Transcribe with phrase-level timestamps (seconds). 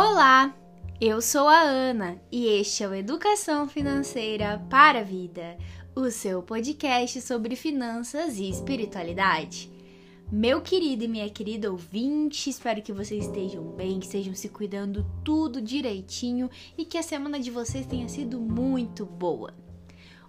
[0.00, 0.56] Olá,
[1.00, 5.58] eu sou a Ana e este é o Educação Financeira para a Vida,
[5.92, 9.68] o seu podcast sobre finanças e espiritualidade.
[10.30, 15.04] Meu querido e minha querida ouvinte, espero que vocês estejam bem, que estejam se cuidando
[15.24, 19.52] tudo direitinho e que a semana de vocês tenha sido muito boa.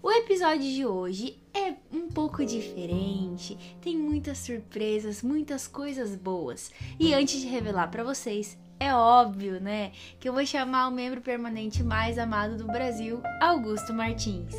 [0.02, 6.72] O episódio de hoje é um pouco diferente, tem muitas surpresas, muitas coisas boas.
[7.00, 11.20] E antes de revelar para vocês, é óbvio, né, que eu vou chamar o membro
[11.20, 14.56] permanente mais amado do Brasil, Augusto Martins.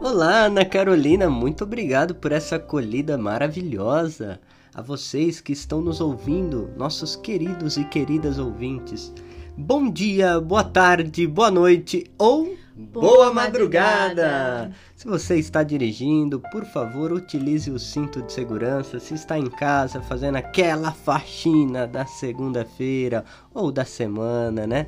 [0.00, 4.38] Olá, Ana Carolina, muito obrigado por essa acolhida maravilhosa.
[4.74, 9.12] A vocês que estão nos ouvindo, nossos queridos e queridas ouvintes.
[9.56, 14.70] Bom dia, boa tarde, boa noite ou boa, madrugada!
[14.94, 19.00] Se você está dirigindo, por favor, utilize o cinto de segurança.
[19.00, 24.86] Se está em casa fazendo aquela faxina da segunda-feira ou da semana, né?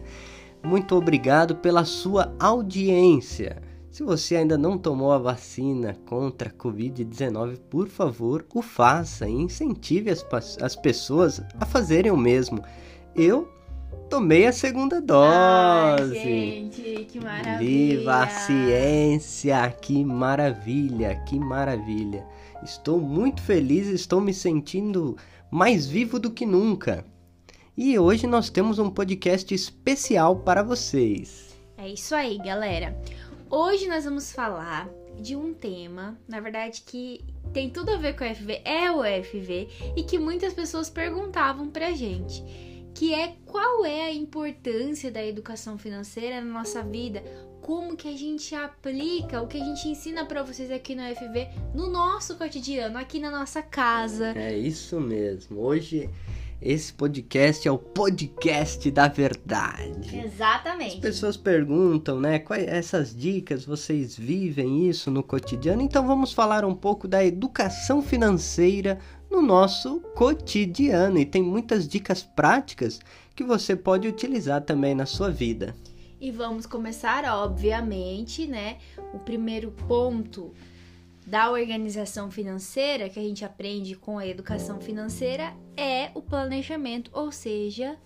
[0.63, 3.61] Muito obrigado pela sua audiência.
[3.91, 9.33] Se você ainda não tomou a vacina contra a Covid-19, por favor, o faça e
[9.33, 10.25] incentive as,
[10.63, 12.63] as pessoas a fazerem o mesmo.
[13.17, 13.49] Eu
[14.09, 16.19] tomei a segunda dose.
[16.19, 17.59] Ai, gente, que maravilha.
[17.59, 22.27] Viva a ciência, que maravilha, que maravilha.
[22.63, 25.17] Estou muito feliz, estou me sentindo
[25.51, 27.05] mais vivo do que nunca.
[27.77, 31.57] E hoje nós temos um podcast especial para vocês.
[31.79, 33.01] É isso aí, galera.
[33.49, 34.89] Hoje nós vamos falar
[35.19, 39.03] de um tema, na verdade, que tem tudo a ver com o FV, é o
[39.25, 45.25] FV, e que muitas pessoas perguntavam pra gente que é qual é a importância da
[45.25, 47.23] educação financeira na nossa vida,
[47.61, 51.49] como que a gente aplica o que a gente ensina para vocês aqui no FV
[51.75, 54.33] no nosso cotidiano, aqui na nossa casa.
[54.37, 55.61] É isso mesmo.
[55.61, 56.11] Hoje
[56.61, 60.19] esse podcast é o podcast da verdade.
[60.19, 60.97] Exatamente.
[60.97, 62.39] As pessoas perguntam, né?
[62.39, 65.81] Quais essas dicas vocês vivem isso no cotidiano?
[65.81, 68.99] Então vamos falar um pouco da educação financeira
[69.31, 73.01] no nosso cotidiano e tem muitas dicas práticas
[73.35, 75.75] que você pode utilizar também na sua vida.
[76.21, 78.79] E vamos começar, obviamente, né?
[79.15, 80.53] O primeiro ponto
[81.27, 87.31] da organização financeira que a gente aprende com a educação financeira é o planejamento, ou
[87.31, 87.97] seja,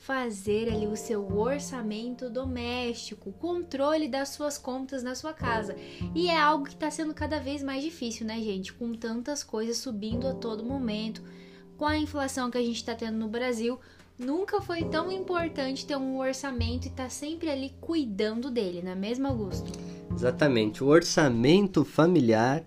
[0.00, 5.76] fazer ali o seu orçamento doméstico, controle das suas contas na sua casa.
[6.14, 8.72] E é algo que está sendo cada vez mais difícil, né, gente?
[8.72, 11.22] Com tantas coisas subindo a todo momento,
[11.76, 13.78] com a inflação que a gente está tendo no Brasil,
[14.18, 18.92] nunca foi tão importante ter um orçamento e estar tá sempre ali cuidando dele, não
[18.92, 19.70] é mesmo, Augusto?
[20.14, 20.82] Exatamente.
[20.82, 22.64] O orçamento familiar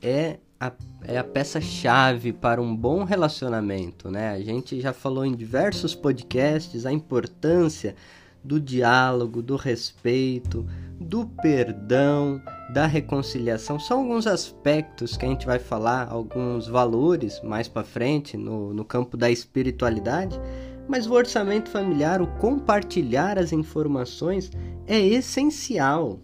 [0.00, 0.70] é a,
[1.04, 4.30] é a peça-chave para um bom relacionamento, né?
[4.30, 7.96] A gente já falou em diversos podcasts a importância
[8.44, 10.66] do diálogo, do respeito,
[11.00, 12.40] do perdão,
[12.72, 13.80] da reconciliação.
[13.80, 18.84] São alguns aspectos que a gente vai falar, alguns valores mais para frente no, no
[18.84, 20.38] campo da espiritualidade.
[20.86, 24.50] Mas o orçamento familiar, o compartilhar as informações
[24.86, 26.18] é essencial.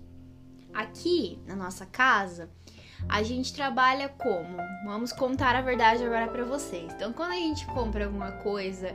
[0.74, 2.50] Aqui na nossa casa,
[3.08, 4.56] a gente trabalha como?
[4.84, 6.92] Vamos contar a verdade agora para vocês.
[6.94, 8.94] Então, quando a gente compra alguma coisa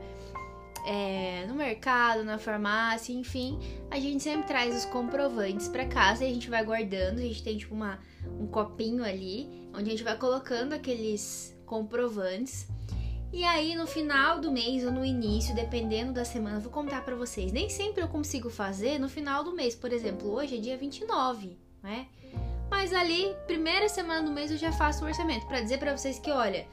[0.86, 6.30] é, no mercado, na farmácia, enfim, a gente sempre traz os comprovantes para casa e
[6.30, 7.20] a gente vai guardando.
[7.20, 8.00] A gente tem tipo uma,
[8.40, 12.68] um copinho ali, onde a gente vai colocando aqueles comprovantes.
[13.34, 17.16] E aí no final do mês ou no início, dependendo da semana, vou contar para
[17.16, 17.52] vocês.
[17.52, 19.74] Nem sempre eu consigo fazer no final do mês.
[19.74, 22.08] Por exemplo, hoje é dia 29, né?
[22.72, 26.18] Mas ali, primeira semana do mês, eu já faço o orçamento para dizer para vocês
[26.18, 26.66] que, olha,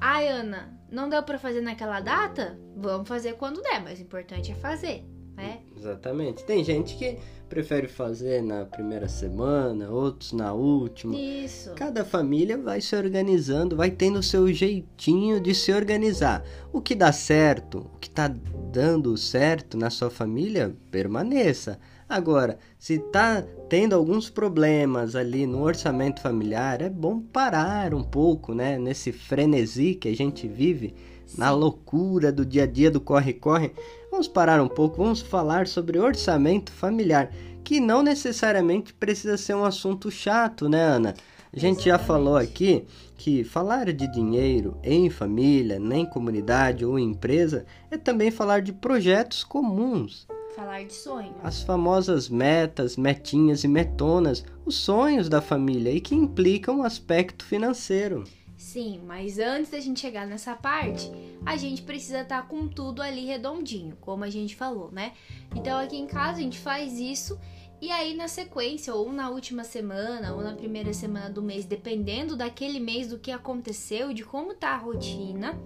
[0.00, 2.56] ai Ana, não deu para fazer naquela data?
[2.76, 5.04] Vamos fazer quando der, mas o importante é fazer,
[5.36, 5.58] né?
[5.76, 6.44] Exatamente.
[6.44, 7.18] Tem gente que
[7.48, 11.16] prefere fazer na primeira semana, outros na última.
[11.16, 11.74] Isso.
[11.74, 16.44] Cada família vai se organizando, vai tendo o seu jeitinho de se organizar.
[16.72, 18.28] O que dá certo, o que tá
[18.72, 21.78] dando certo na sua família, permaneça.
[22.08, 28.54] Agora, se tá tendo alguns problemas ali no orçamento familiar, é bom parar um pouco,
[28.54, 28.78] né?
[28.78, 31.40] Nesse frenesi que a gente vive, Sim.
[31.40, 33.72] na loucura do dia a dia do corre-corre.
[34.10, 37.30] Vamos parar um pouco, vamos falar sobre orçamento familiar,
[37.64, 41.14] que não necessariamente precisa ser um assunto chato, né, Ana?
[41.52, 41.88] A gente Exatamente.
[41.88, 42.84] já falou aqui
[43.16, 49.42] que falar de dinheiro em família, nem comunidade ou empresa é também falar de projetos
[49.44, 50.26] comuns.
[50.54, 51.34] Falar de sonhos.
[51.42, 57.44] As famosas metas, metinhas e metonas, os sonhos da família e que implicam o aspecto
[57.44, 58.24] financeiro.
[58.56, 61.10] Sim, mas antes da gente chegar nessa parte,
[61.44, 65.12] a gente precisa estar tá com tudo ali redondinho, como a gente falou, né?
[65.54, 67.38] Então aqui em casa a gente faz isso
[67.80, 72.36] e aí na sequência, ou na última semana, ou na primeira semana do mês, dependendo
[72.36, 75.60] daquele mês do que aconteceu, de como tá a rotina,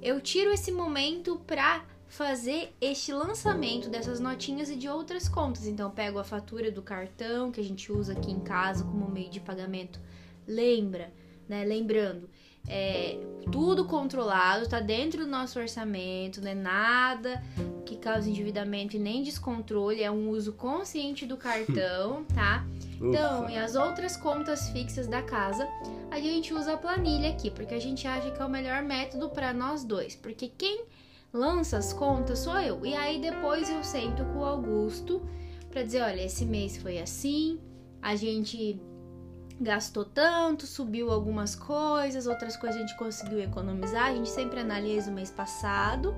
[0.00, 5.66] eu tiro esse momento pra fazer este lançamento dessas notinhas e de outras contas.
[5.66, 9.30] Então, pego a fatura do cartão que a gente usa aqui em casa como meio
[9.30, 10.00] de pagamento.
[10.46, 11.12] Lembra,
[11.48, 11.64] né?
[11.64, 12.28] Lembrando,
[12.68, 13.18] é
[13.50, 16.54] tudo controlado, tá dentro do nosso orçamento, né?
[16.54, 17.42] Nada
[17.84, 22.66] que cause endividamento e nem descontrole, é um uso consciente do cartão, tá?
[23.00, 25.68] Então, e as outras contas fixas da casa,
[26.10, 29.28] a gente usa a planilha aqui, porque a gente acha que é o melhor método
[29.28, 30.84] para nós dois, porque quem
[31.36, 32.84] lança as contas sou eu.
[32.84, 35.22] E aí depois eu sento com o Augusto
[35.70, 37.60] para dizer, olha, esse mês foi assim,
[38.00, 38.80] a gente
[39.60, 45.10] gastou tanto, subiu algumas coisas, outras coisas a gente conseguiu economizar, a gente sempre analisa
[45.10, 46.14] o mês passado.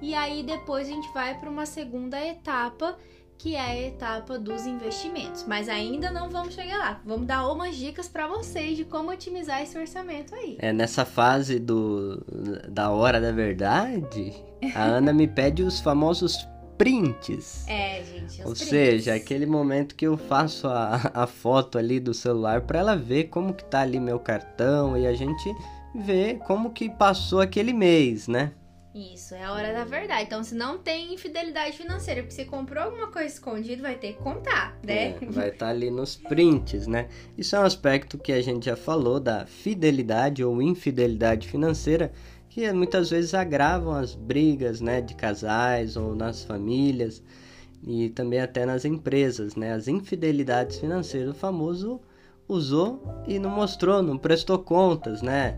[0.00, 2.96] E aí depois a gente vai para uma segunda etapa
[3.38, 5.44] que é a etapa dos investimentos.
[5.46, 7.00] Mas ainda não vamos chegar lá.
[7.04, 10.56] Vamos dar umas dicas para vocês de como otimizar esse orçamento aí.
[10.58, 12.22] É nessa fase do
[12.68, 14.34] da hora da verdade,
[14.74, 16.46] a Ana me pede os famosos
[16.76, 17.66] prints.
[17.68, 18.40] É, gente.
[18.40, 18.68] Ou prints.
[18.68, 23.24] seja, aquele momento que eu faço a, a foto ali do celular para ela ver
[23.24, 25.54] como que tá ali meu cartão e a gente
[25.94, 28.52] ver como que passou aquele mês, né?
[28.98, 30.24] Isso, é a hora da verdade.
[30.24, 34.18] Então, se não tem infidelidade financeira, porque você comprou alguma coisa escondida, vai ter que
[34.18, 35.10] contar, né?
[35.10, 37.08] É, vai estar tá ali nos prints, né?
[37.36, 42.10] Isso é um aspecto que a gente já falou da fidelidade ou infidelidade financeira,
[42.48, 47.22] que muitas vezes agravam as brigas, né, de casais ou nas famílias
[47.86, 49.74] e também até nas empresas, né?
[49.74, 52.00] As infidelidades financeiras, o famoso
[52.48, 55.56] usou e não mostrou, não prestou contas, né?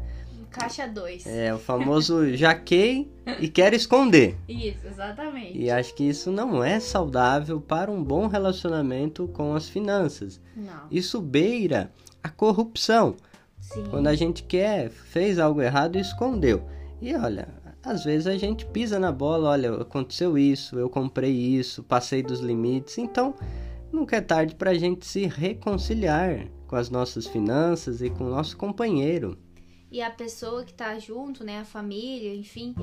[0.50, 1.26] Caixa 2.
[1.26, 4.36] É, o famoso jaquei e quer esconder.
[4.48, 5.56] Isso, exatamente.
[5.56, 10.40] E acho que isso não é saudável para um bom relacionamento com as finanças.
[10.56, 10.88] Não.
[10.90, 11.92] Isso beira
[12.22, 13.16] a corrupção.
[13.60, 13.84] Sim.
[13.90, 16.64] Quando a gente quer, fez algo errado e escondeu.
[17.00, 17.48] E olha,
[17.82, 22.40] às vezes a gente pisa na bola, olha, aconteceu isso, eu comprei isso, passei dos
[22.40, 22.98] limites.
[22.98, 23.34] Então,
[23.92, 28.30] nunca é tarde para a gente se reconciliar com as nossas finanças e com o
[28.30, 29.38] nosso companheiro
[29.90, 32.74] e a pessoa que tá junto, né, a família, enfim,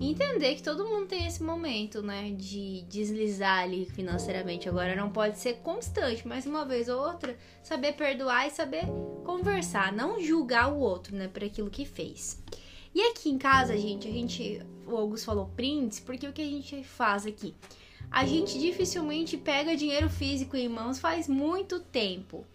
[0.00, 4.68] entender que todo mundo tem esse momento, né, de deslizar ali financeiramente.
[4.68, 8.84] Agora não pode ser constante, mas uma vez ou outra, saber perdoar e saber
[9.24, 12.40] conversar, não julgar o outro, né, por aquilo que fez.
[12.94, 16.46] E aqui em casa, gente, a gente, o Augusto falou prints, porque o que a
[16.46, 17.52] gente faz aqui?
[18.14, 22.46] A gente dificilmente pega dinheiro físico em mãos faz muito tempo.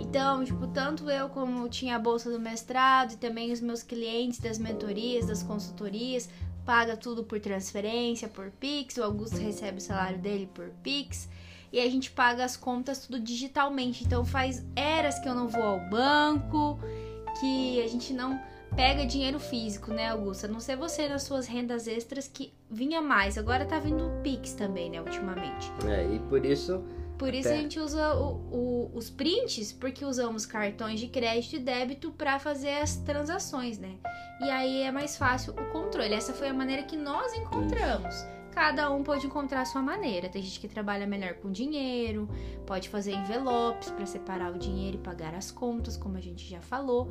[0.00, 4.38] Então, tipo, tanto eu como tinha a bolsa do mestrado e também os meus clientes
[4.38, 6.30] das mentorias, das consultorias,
[6.64, 11.28] paga tudo por transferência, por Pix, o Augusto recebe o salário dele por Pix.
[11.70, 14.04] E a gente paga as contas tudo digitalmente.
[14.04, 16.78] Então faz eras que eu não vou ao banco,
[17.38, 18.40] que a gente não
[18.74, 20.48] pega dinheiro físico, né, Augusta?
[20.48, 23.36] Não sei você nas suas rendas extras que vinha mais.
[23.36, 25.70] Agora tá vindo o Pix também, né, ultimamente.
[25.86, 26.82] É, e por isso
[27.22, 27.58] por isso Até.
[27.58, 32.36] a gente usa o, o, os prints, porque usamos cartões de crédito e débito para
[32.40, 33.94] fazer as transações, né?
[34.40, 36.12] E aí é mais fácil o controle.
[36.12, 38.12] Essa foi a maneira que nós encontramos.
[38.12, 38.26] Isso.
[38.50, 40.28] Cada um pode encontrar a sua maneira.
[40.28, 42.28] Tem gente que trabalha melhor com dinheiro,
[42.66, 46.60] pode fazer envelopes para separar o dinheiro e pagar as contas, como a gente já
[46.60, 47.08] falou.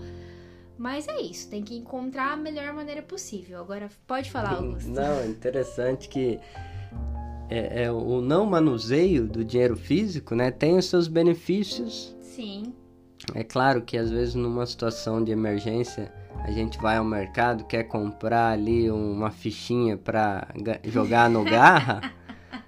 [0.82, 3.60] Mas é isso, tem que encontrar a melhor maneira possível.
[3.60, 4.90] Agora, pode falar, Augusto.
[4.90, 6.40] Não, é interessante que
[7.48, 12.18] é, é, o não manuseio do dinheiro físico, né, tem os seus benefícios.
[12.20, 12.74] Sim.
[13.36, 16.12] É claro que às vezes numa situação de emergência
[16.44, 20.48] a gente vai ao mercado, quer comprar ali uma fichinha para
[20.86, 22.12] jogar no garra,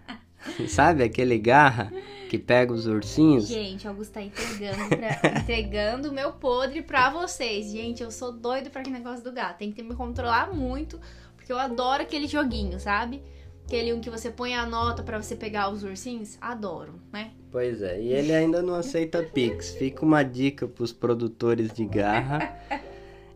[0.69, 1.91] sabe aquele garra
[2.33, 3.47] que pega os ursinhos?
[3.47, 7.71] Gente, Augusto tá entregando, pra, entregando o meu podre pra vocês.
[7.71, 9.59] Gente, eu sou doido pra aquele negócio do gato.
[9.59, 10.99] Tem que me controlar muito,
[11.35, 13.21] porque eu adoro aquele joguinho, sabe?
[13.67, 17.33] Aquele um que você põe a nota para você pegar os ursinhos, adoro, né?
[17.51, 19.75] Pois é, e ele ainda não aceita Pix.
[19.75, 22.59] Fica uma dica pros produtores de garra.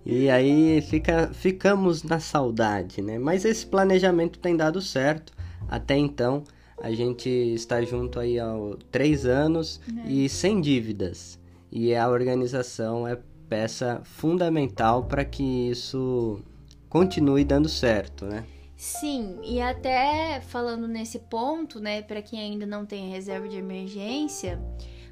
[0.04, 3.20] E aí fica, ficamos na saudade, né?
[3.20, 5.34] Mas esse planejamento tem dado certo.
[5.70, 6.44] Até então,
[6.82, 8.54] a gente está junto aí há
[8.92, 10.10] três anos é.
[10.10, 11.40] e sem dívidas.
[11.72, 13.18] E a organização é
[13.50, 16.42] peça fundamental para que isso
[16.90, 18.46] continue dando certo, né?
[18.76, 24.62] Sim, e até falando nesse ponto, né, para quem ainda não tem reserva de emergência,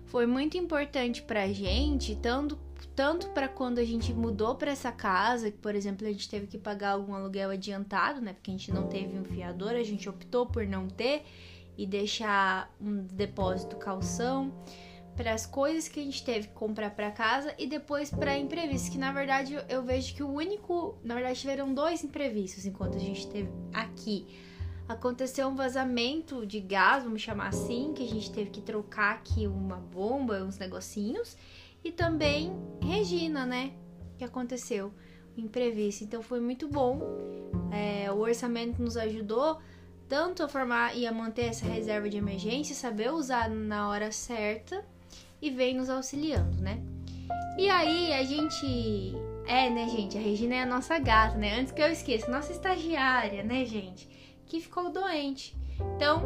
[0.05, 2.57] foi muito importante pra gente, tanto
[2.95, 6.47] tanto para quando a gente mudou para essa casa, que por exemplo a gente teve
[6.47, 8.33] que pagar algum aluguel adiantado, né?
[8.33, 11.23] Porque a gente não teve um fiador, a gente optou por não ter
[11.77, 14.53] e deixar um depósito calção
[15.15, 18.89] para as coisas que a gente teve que comprar para casa e depois para imprevistos,
[18.89, 22.99] que na verdade eu vejo que o único, na verdade tiveram dois imprevistos enquanto a
[22.99, 24.27] gente teve aqui.
[24.87, 29.47] Aconteceu um vazamento de gás, vamos chamar assim, que a gente teve que trocar aqui
[29.47, 31.35] uma bomba, uns negocinhos,
[31.83, 33.73] e também Regina, né,
[34.17, 34.93] que aconteceu,
[35.35, 36.03] o imprevisto.
[36.03, 36.99] Então foi muito bom.
[37.71, 39.59] É, o orçamento nos ajudou
[40.07, 44.83] tanto a formar e a manter essa reserva de emergência, saber usar na hora certa
[45.41, 46.81] e vem nos auxiliando, né?
[47.57, 49.15] E aí a gente.
[49.47, 50.17] É, né, gente?
[50.17, 51.59] A Regina é a nossa gata, né?
[51.59, 54.07] Antes que eu esqueça, nossa estagiária, né, gente?
[54.47, 55.55] Que ficou doente.
[55.95, 56.23] Então,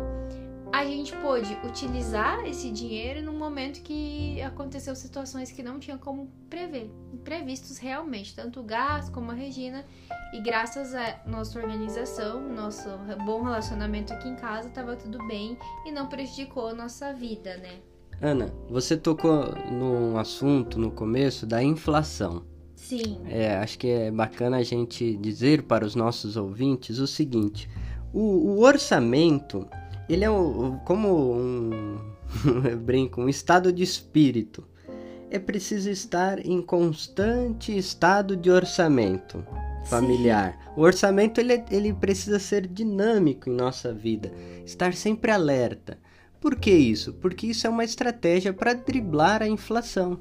[0.72, 6.32] a gente pôde utilizar esse dinheiro no momento que aconteceu situações que não tinha como
[6.50, 9.84] prever, imprevistos realmente, tanto o gás como a Regina.
[10.32, 12.88] E graças a nossa organização, nosso
[13.26, 17.80] bom relacionamento aqui em casa, tava tudo bem e não prejudicou a nossa vida, né?
[18.22, 22.44] Ana, você tocou num assunto no começo da inflação.
[22.76, 23.22] Sim.
[23.26, 27.70] É, acho que é bacana a gente dizer para os nossos ouvintes o seguinte:
[28.14, 29.68] o, o orçamento,
[30.10, 32.00] ele é um, como um,
[32.84, 34.68] brinco, um estado de espírito.
[35.30, 39.46] É preciso estar em constante estado de orçamento
[39.86, 40.54] familiar.
[40.54, 40.70] Sim.
[40.76, 44.32] O orçamento ele, ele precisa ser dinâmico em nossa vida,
[44.66, 46.00] estar sempre alerta.
[46.42, 47.14] Por que isso?
[47.14, 50.20] Porque isso é uma estratégia para driblar a inflação.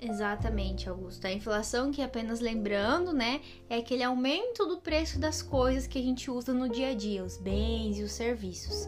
[0.00, 1.26] Exatamente, Augusto.
[1.26, 3.40] A inflação, que apenas lembrando, né,
[3.70, 7.24] é aquele aumento do preço das coisas que a gente usa no dia a dia,
[7.24, 8.86] os bens e os serviços.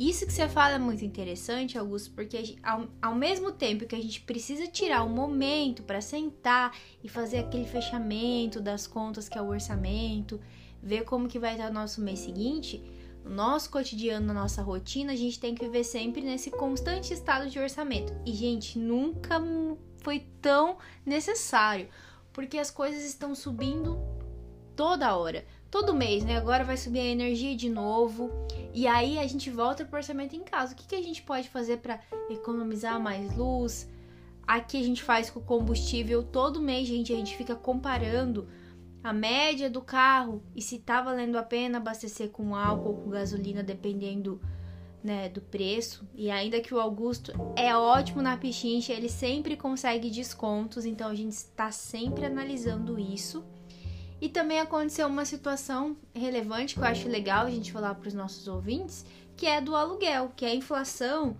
[0.00, 4.00] Isso que você fala é muito interessante, Augusto, porque ao, ao mesmo tempo que a
[4.00, 9.42] gente precisa tirar um momento para sentar e fazer aquele fechamento das contas que é
[9.42, 10.40] o orçamento,
[10.82, 12.82] ver como que vai estar o nosso mês seguinte,
[13.22, 17.50] no nosso cotidiano, na nossa rotina, a gente tem que viver sempre nesse constante estado
[17.50, 18.14] de orçamento.
[18.24, 19.38] E, gente, nunca
[19.98, 21.90] foi tão necessário,
[22.32, 23.98] porque as coisas estão subindo
[24.74, 26.36] toda hora, todo mês, né?
[26.36, 28.30] Agora vai subir a energia de novo,
[28.74, 30.72] e aí a gente volta pro orçamento em casa.
[30.72, 33.88] O que, que a gente pode fazer para economizar mais luz?
[34.46, 38.48] Aqui a gente faz com combustível todo mês, gente, a gente fica comparando
[39.02, 43.10] a média do carro e se tá valendo a pena abastecer com álcool ou com
[43.10, 44.40] gasolina, dependendo
[45.02, 46.06] né, do preço.
[46.14, 51.14] E ainda que o Augusto é ótimo na pichincha, ele sempre consegue descontos, então a
[51.14, 53.44] gente está sempre analisando isso.
[54.20, 58.14] E também aconteceu uma situação relevante que eu acho legal a gente falar para os
[58.14, 59.04] nossos ouvintes,
[59.36, 61.36] que é do aluguel, que é a inflação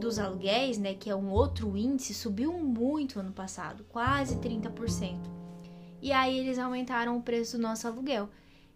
[0.00, 5.18] dos aluguéis, né, que é um outro índice, subiu muito ano passado, quase 30%.
[6.00, 8.28] E aí eles aumentaram o preço do nosso aluguel.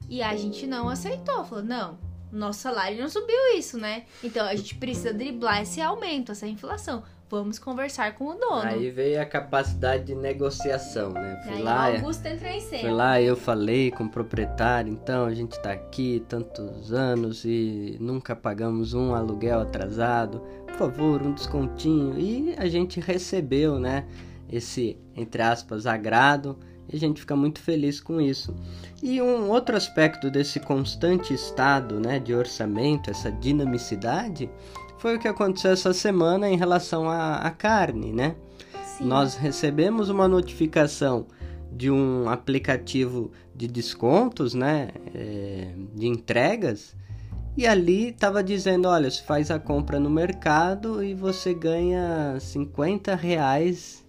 [0.08, 1.98] E a gente não aceitou, falou: não,
[2.30, 4.04] nosso salário não subiu isso, né?
[4.22, 7.02] Então a gente precisa driblar esse aumento, essa inflação.
[7.28, 8.62] Vamos conversar com o dono.
[8.62, 11.40] Aí veio a capacidade de negociação, né?
[11.42, 12.82] Fui aí lá, o Augusto entrou em cena.
[12.82, 17.96] Fui lá, eu falei com o proprietário, então a gente tá aqui tantos anos e
[18.00, 20.40] nunca pagamos um aluguel atrasado.
[20.66, 22.16] Por favor, um descontinho.
[22.16, 24.06] E a gente recebeu, né?
[24.48, 26.56] Esse, entre aspas, agrado
[26.88, 28.54] e a gente fica muito feliz com isso.
[29.02, 34.48] E um outro aspecto desse constante estado né, de orçamento, essa dinamicidade,
[34.98, 38.36] foi o que aconteceu essa semana em relação à, carne, né?
[38.84, 39.04] Sim.
[39.04, 41.26] Nós recebemos uma notificação
[41.70, 44.90] de um aplicativo de descontos, né?
[45.14, 46.94] É, de entregas.
[47.56, 53.14] E ali estava dizendo, olha, você faz a compra no mercado e você ganha 50
[53.14, 54.04] reais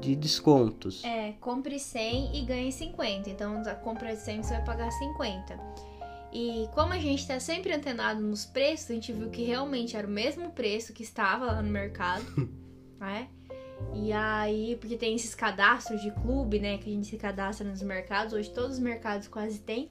[0.00, 1.02] de descontos.
[1.04, 3.30] É, compre 100 e ganhe 50.
[3.30, 5.58] Então, a compra de 100 você vai pagar 50.
[6.32, 10.06] E como a gente está sempre antenado nos preços, a gente viu que realmente era
[10.06, 12.24] o mesmo preço que estava lá no mercado,
[12.98, 13.28] né?
[13.94, 17.82] E aí, porque tem esses cadastros de clube, né, que a gente se cadastra nos
[17.82, 19.90] mercados, hoje todos os mercados quase tem.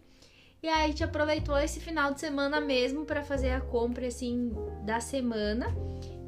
[0.63, 4.51] E aí a gente aproveitou esse final de semana mesmo para fazer a compra assim
[4.86, 5.75] da semana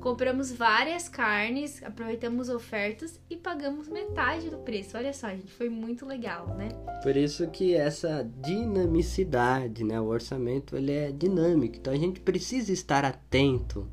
[0.03, 4.97] Compramos várias carnes, aproveitamos ofertas e pagamos metade do preço.
[4.97, 6.67] Olha só, gente, foi muito legal, né?
[7.01, 10.01] Por isso que essa dinamicidade, né?
[10.01, 13.87] O orçamento ele é dinâmico, então a gente precisa estar atento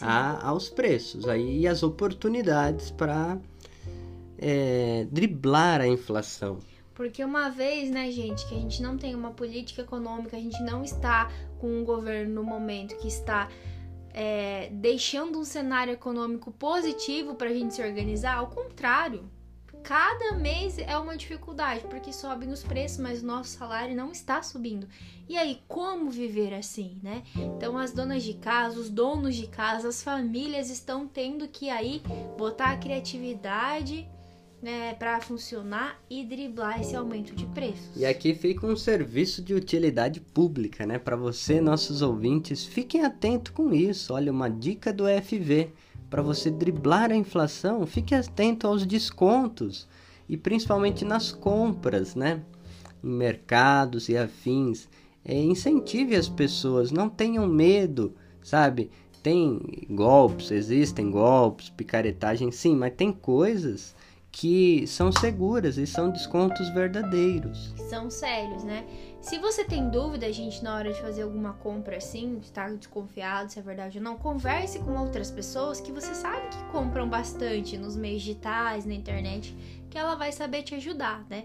[0.00, 3.38] a, aos preços aí e as oportunidades para
[4.38, 6.58] é, driblar a inflação.
[6.92, 10.60] Porque uma vez, né, gente, que a gente não tem uma política econômica, a gente
[10.64, 13.48] não está com um governo no momento que está
[14.12, 19.28] é, deixando um cenário econômico positivo para a gente se organizar, ao contrário,
[19.82, 24.42] cada mês é uma dificuldade, porque sobem os preços, mas o nosso salário não está
[24.42, 24.88] subindo.
[25.28, 27.22] E aí, como viver assim, né?
[27.34, 32.02] Então, as donas de casa, os donos de casa, as famílias estão tendo que aí
[32.36, 34.08] botar a criatividade
[34.62, 37.96] né, para funcionar e driblar esse aumento de preços.
[37.96, 41.00] E aqui fica um serviço de utilidade pública, né?
[41.00, 44.14] Para você, nossos ouvintes, fiquem atentos com isso.
[44.14, 45.72] Olha, uma dica do FV.
[46.08, 49.88] Para você driblar a inflação, fique atento aos descontos
[50.28, 52.42] e principalmente nas compras, né?
[53.02, 54.88] Em mercados e afins.
[55.24, 58.90] É, incentive as pessoas, não tenham medo, sabe?
[59.22, 63.94] Tem golpes, existem golpes, picaretagem, sim, mas tem coisas
[64.32, 67.74] que são seguras e são descontos verdadeiros.
[67.90, 68.86] São sérios, né?
[69.20, 73.58] Se você tem dúvida, gente, na hora de fazer alguma compra assim, está desconfiado se
[73.58, 77.94] é verdade ou não, converse com outras pessoas que você sabe que compram bastante nos
[77.94, 79.54] meios digitais, na internet,
[79.90, 81.44] que ela vai saber te ajudar, né?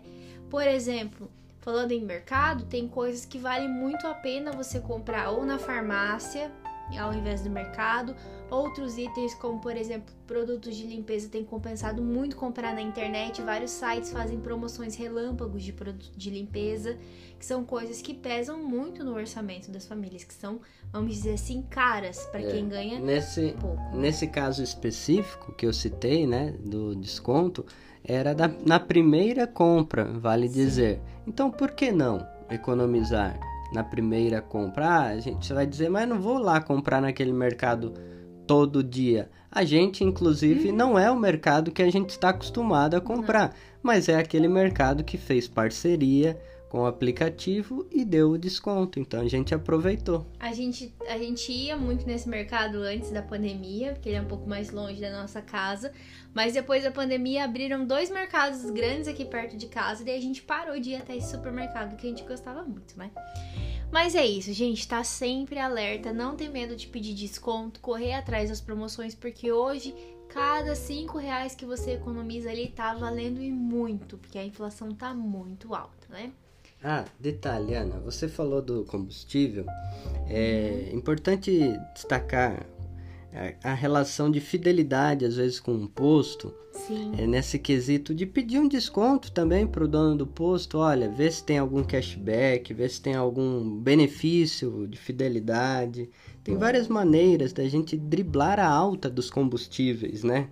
[0.50, 1.30] Por exemplo,
[1.60, 6.50] falando em mercado, tem coisas que valem muito a pena você comprar ou na farmácia,
[6.98, 8.16] ao invés do mercado.
[8.50, 13.42] Outros itens, como por exemplo produtos de limpeza, tem compensado muito comprar na internet.
[13.42, 16.98] Vários sites fazem promoções relâmpagos de produtos de limpeza,
[17.38, 20.62] que são coisas que pesam muito no orçamento das famílias, que são,
[20.94, 23.98] vamos dizer assim, caras para é, quem ganha nesse, pouco.
[23.98, 27.66] Nesse caso específico que eu citei, né, do desconto,
[28.02, 30.54] era da, na primeira compra, vale Sim.
[30.54, 31.02] dizer.
[31.28, 33.38] Então, por que não economizar?
[33.72, 34.88] na primeira compra.
[34.88, 37.94] Ah, a gente vai dizer, mas não vou lá comprar naquele mercado
[38.48, 39.30] todo dia.
[39.52, 44.08] A gente, inclusive, não é o mercado que a gente está acostumado a comprar, mas
[44.08, 46.40] é aquele mercado que fez parceria
[46.70, 49.00] com o aplicativo e deu o desconto.
[49.00, 50.26] Então a gente aproveitou.
[50.40, 54.28] A gente, a gente ia muito nesse mercado antes da pandemia, porque ele é um
[54.28, 55.92] pouco mais longe da nossa casa.
[56.34, 60.42] Mas depois da pandemia abriram dois mercados grandes aqui perto de casa, e a gente
[60.42, 63.10] parou de ir até esse supermercado que a gente gostava muito, né?
[63.92, 68.50] Mas é isso, gente, tá sempre alerta, não tem medo de pedir desconto, correr atrás
[68.50, 69.96] das promoções, porque hoje
[70.28, 75.14] cada cinco reais que você economiza ali tá valendo e muito, porque a inflação tá
[75.14, 76.34] muito alta, né?
[76.84, 79.66] Ah, detalhe, Ana, você falou do combustível.
[80.30, 82.66] É importante destacar
[83.64, 86.54] a, relação de fidelidade, às vezes, com um posto.
[86.72, 87.14] Sim.
[87.18, 90.78] É nesse quesito de pedir um desconto também para o dono do posto.
[90.78, 96.10] Olha, vê se tem algum cashback, vê se tem algum benefício de fidelidade.
[96.44, 100.48] Tem várias maneiras da gente driblar a alta dos combustíveis, né?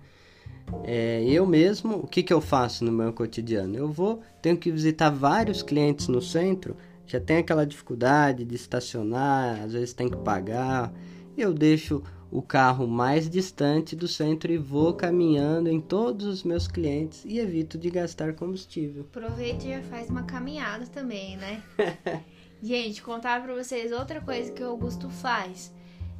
[0.84, 3.76] É, eu mesmo, o que, que eu faço no meu cotidiano?
[3.76, 6.76] Eu vou, tenho que visitar vários clientes no centro,
[7.06, 10.92] já tem aquela dificuldade de estacionar, às vezes tem que pagar.
[11.36, 16.66] Eu deixo o carro mais distante do centro e vou caminhando em todos os meus
[16.66, 19.06] clientes e evito de gastar combustível.
[19.08, 21.62] Aproveita e já faz uma caminhada também, né?
[22.62, 25.72] Gente, contar para vocês outra coisa que o Augusto faz.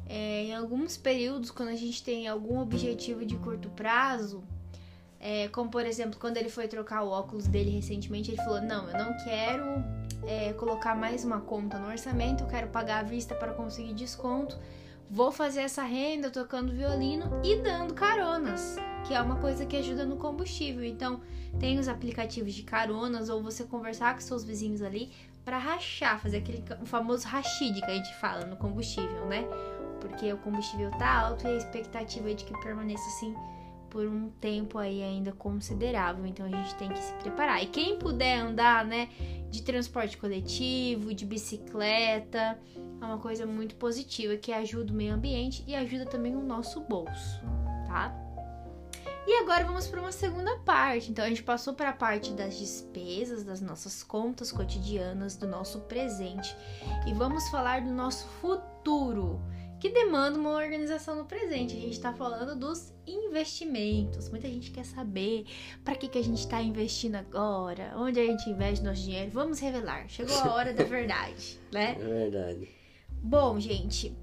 [0.09, 4.43] É, em alguns períodos, quando a gente tem algum objetivo de curto prazo,
[5.19, 8.89] é, como por exemplo, quando ele foi trocar o óculos dele recentemente, ele falou: Não,
[8.89, 9.63] eu não quero
[10.25, 14.57] é, colocar mais uma conta no orçamento, eu quero pagar à vista para conseguir desconto.
[15.09, 18.75] Vou fazer essa renda tocando violino e dando caronas,
[19.07, 20.83] que é uma coisa que ajuda no combustível.
[20.83, 21.21] Então,
[21.59, 25.09] tem os aplicativos de caronas ou você conversar com seus vizinhos ali
[25.45, 29.47] para rachar, fazer aquele o famoso rachide que a gente fala no combustível, né?
[29.97, 33.35] Porque o combustível tá alto e a expectativa é de que permaneça assim
[33.89, 36.25] por um tempo aí ainda considerável.
[36.25, 37.63] Então a gente tem que se preparar.
[37.63, 39.09] E quem puder andar, né,
[39.49, 42.59] de transporte coletivo, de bicicleta,
[43.01, 46.81] é uma coisa muito positiva que ajuda o meio ambiente e ajuda também o nosso
[46.81, 47.41] bolso,
[47.87, 48.15] tá?
[49.25, 51.11] E agora vamos para uma segunda parte.
[51.11, 55.81] Então a gente passou para a parte das despesas, das nossas contas cotidianas, do nosso
[55.81, 56.55] presente
[57.05, 59.41] e vamos falar do nosso futuro
[59.79, 61.75] que demanda uma organização no presente.
[61.75, 64.29] A gente está falando dos investimentos.
[64.29, 65.45] Muita gente quer saber
[65.83, 69.31] para que, que a gente está investindo agora, onde a gente investe nosso dinheiro.
[69.31, 70.07] Vamos revelar.
[70.09, 71.95] Chegou a hora da verdade, né?
[71.99, 72.69] É verdade.
[73.09, 74.15] Bom, gente,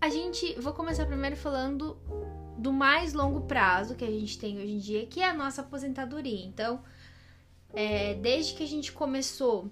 [0.00, 0.54] a gente.
[0.60, 1.96] Vou começar primeiro falando
[2.56, 5.60] do mais longo prazo que a gente tem hoje em dia, que é a nossa
[5.60, 6.44] aposentadoria.
[6.44, 6.82] Então,
[7.72, 9.70] é, desde que a gente começou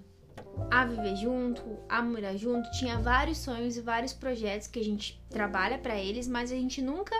[0.70, 5.22] a viver junto, a morar junto, tinha vários sonhos e vários projetos que a gente
[5.31, 7.14] trabalha para eles, mas a gente nunca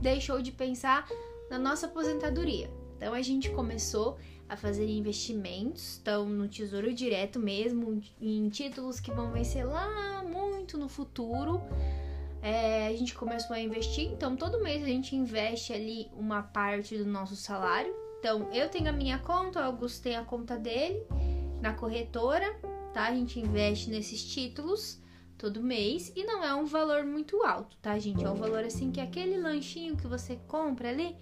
[0.00, 1.06] deixou de pensar
[1.50, 2.70] na nossa aposentadoria.
[2.96, 4.16] Então a gente começou
[4.48, 10.78] a fazer investimentos, então no Tesouro Direto mesmo, em títulos que vão vencer lá muito
[10.78, 11.60] no futuro.
[12.42, 16.98] É, a gente começou a investir, então todo mês a gente investe ali uma parte
[16.98, 21.06] do nosso salário Então, eu tenho a minha conta, o Augusto tem a conta dele
[21.64, 22.54] na corretora,
[22.92, 23.08] tá?
[23.08, 25.02] A gente investe nesses títulos
[25.38, 28.22] todo mês e não é um valor muito alto, tá, gente?
[28.22, 31.16] É um valor assim que aquele lanchinho que você compra ali,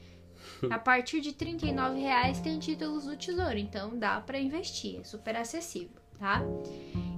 [0.69, 5.37] a partir de R$ reais tem títulos do Tesouro, então dá para investir, é super
[5.37, 6.43] acessível, tá?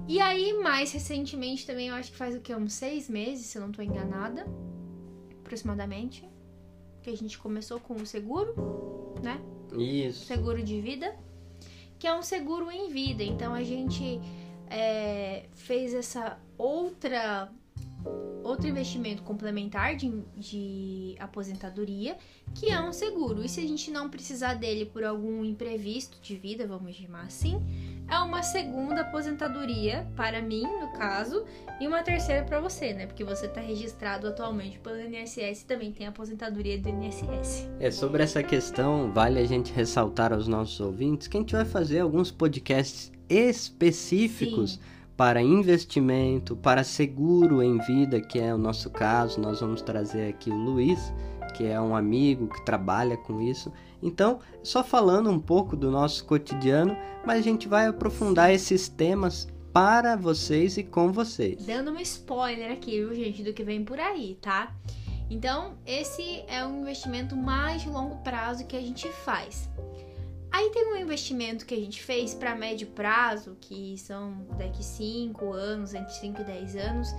[0.07, 2.53] E aí, mais recentemente também, eu acho que faz o que?
[2.53, 4.45] Uns seis meses, se eu não tô enganada,
[5.39, 6.29] aproximadamente,
[7.01, 9.41] que a gente começou com o seguro, né?
[9.75, 10.25] Isso.
[10.25, 11.17] Seguro de vida,
[12.05, 13.23] que é um seguro em vida.
[13.23, 14.21] Então a gente
[14.69, 17.51] é, fez essa outra
[18.43, 22.15] outro investimento complementar de, de aposentadoria,
[22.53, 23.43] que é um seguro.
[23.43, 27.59] E se a gente não precisar dele por algum imprevisto de vida, vamos chamar assim,
[28.09, 31.45] é uma segunda aposentadoria para mim, no caso,
[31.79, 33.05] e uma terceira para você, né?
[33.05, 37.69] Porque você está registrado atualmente pelo INSS e também tem a aposentadoria do INSS.
[37.79, 41.65] É, sobre essa questão, vale a gente ressaltar aos nossos ouvintes que a gente vai
[41.65, 44.79] fazer alguns podcasts específicos Sim.
[45.17, 49.41] para investimento, para seguro em vida, que é o nosso caso.
[49.41, 51.11] Nós vamos trazer aqui o Luiz,
[51.55, 53.71] que é um amigo que trabalha com isso.
[54.03, 59.47] Então, só falando um pouco do nosso cotidiano, mas a gente vai aprofundar esses temas
[59.73, 61.65] para vocês e com vocês.
[61.65, 64.75] Dando um spoiler aqui, viu, gente, do que vem por aí, tá?
[65.29, 69.69] Então, esse é um investimento mais de longo prazo que a gente faz.
[70.51, 75.51] Aí tem um investimento que a gente fez para médio prazo, que são daqui 5
[75.51, 77.09] anos, entre 5 e 10 anos,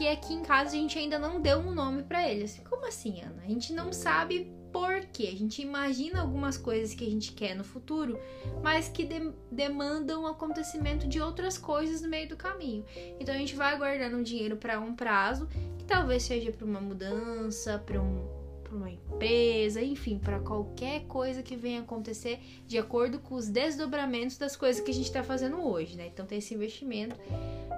[0.00, 2.44] que aqui em casa a gente ainda não deu um nome para ele.
[2.44, 3.42] Assim, como assim, Ana?
[3.44, 5.28] A gente não sabe por quê.
[5.30, 8.18] A gente imagina algumas coisas que a gente quer no futuro,
[8.62, 12.82] mas que de demandam o acontecimento de outras coisas no meio do caminho.
[13.20, 17.78] Então a gente vai guardando dinheiro para um prazo, que talvez seja para uma mudança,
[17.84, 18.39] para um
[18.70, 24.38] para uma empresa, enfim, para qualquer coisa que venha acontecer de acordo com os desdobramentos
[24.38, 26.06] das coisas que a gente está fazendo hoje, né?
[26.06, 27.16] Então tem esse investimento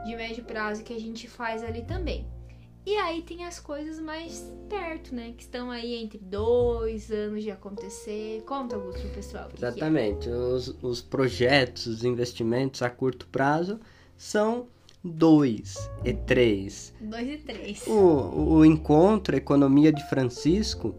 [0.05, 2.27] de médio prazo que a gente faz ali também.
[2.85, 5.33] E aí tem as coisas mais perto, né?
[5.37, 8.43] Que estão aí entre dois anos de acontecer.
[8.43, 9.49] Conta, Augusto, pessoal.
[9.57, 10.29] Exatamente.
[10.29, 10.33] É?
[10.33, 13.81] Os, os projetos, os investimentos a curto prazo
[14.17, 14.67] são
[15.05, 16.95] 2 e 3.
[17.01, 17.87] 2 e 3.
[17.89, 20.95] O, o encontro Economia de Francisco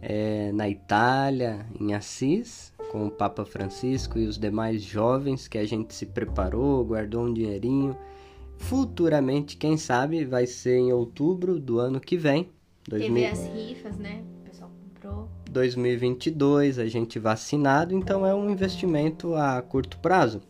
[0.00, 5.66] é, na Itália, em Assis, com o Papa Francisco e os demais jovens que a
[5.66, 7.96] gente se preparou, guardou um dinheirinho.
[8.56, 12.48] Futuramente, quem sabe, vai ser em outubro do ano que vem.
[12.88, 13.14] 2000...
[13.14, 14.24] Teve as rifas, né?
[14.40, 15.28] O pessoal comprou.
[15.50, 20.40] 2022, a gente vacinado, então é um investimento a curto prazo.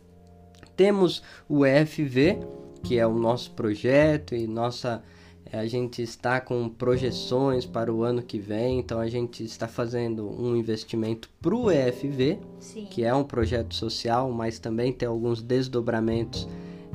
[0.77, 2.38] Temos o EFV,
[2.83, 5.03] que é o nosso projeto e nossa
[5.51, 9.68] eh, a gente está com projeções para o ano que vem, então a gente está
[9.68, 12.87] fazendo um investimento para o EFV, Sim.
[12.90, 16.49] que é um projeto social, mas também tem alguns desdobramentos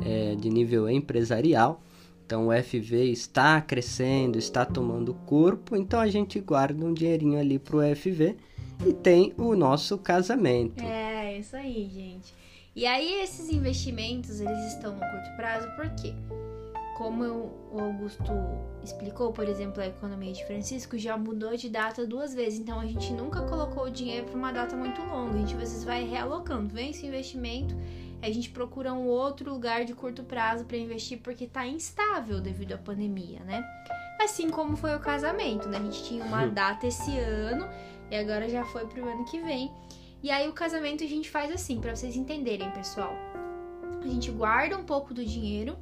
[0.05, 1.81] é, de nível empresarial.
[2.25, 7.57] Então o FV está crescendo, está tomando corpo, então a gente guarda um dinheirinho ali
[7.57, 8.35] para o FV
[8.85, 10.83] e tem o nosso casamento.
[10.83, 12.33] É, isso aí, gente.
[12.77, 16.13] E aí esses investimentos, eles estão no curto prazo, por quê?
[16.95, 17.23] Como
[17.71, 18.31] o Augusto
[18.83, 22.85] explicou, por exemplo, a economia de Francisco já mudou de data duas vezes, então a
[22.85, 26.05] gente nunca colocou o dinheiro para uma data muito longa, a gente às vezes vai
[26.05, 27.75] realocando, vem esse investimento,
[28.21, 32.73] a gente procura um outro lugar de curto prazo para investir porque está instável devido
[32.73, 33.65] à pandemia, né?
[34.21, 35.79] Assim como foi o casamento, né?
[35.79, 37.67] A gente tinha uma data esse ano
[38.11, 39.71] e agora já foi pro ano que vem.
[40.21, 43.13] E aí o casamento a gente faz assim, para vocês entenderem, pessoal.
[44.01, 45.77] A gente guarda um pouco do dinheiro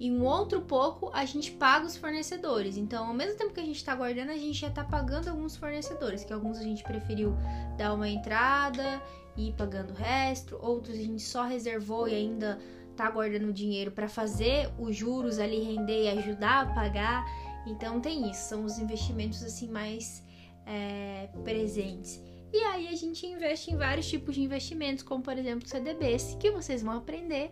[0.00, 2.76] e um outro pouco a gente paga os fornecedores.
[2.76, 5.56] Então, ao mesmo tempo que a gente está guardando, a gente já está pagando alguns
[5.56, 7.34] fornecedores, que alguns a gente preferiu
[7.76, 9.02] dar uma entrada
[9.36, 12.58] e ir pagando o resto, outros a gente só reservou e ainda
[12.96, 17.24] tá guardando dinheiro para fazer os juros ali render e ajudar a pagar.
[17.66, 20.24] Então tem isso, são os investimentos assim mais
[20.66, 22.20] é, presentes.
[22.52, 26.50] E aí a gente investe em vários tipos de investimentos, como por exemplo CDBs, que
[26.50, 27.50] vocês vão aprender